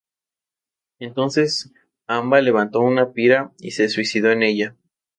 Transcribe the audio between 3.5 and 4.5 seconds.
y se suicidó en